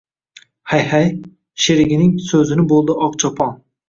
[0.69, 1.19] –Hayt-hayt!–
[1.65, 3.53] sherigining so‘zini bo‘ldi Oqchopon